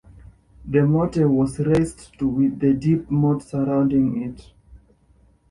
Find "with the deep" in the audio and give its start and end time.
2.27-3.11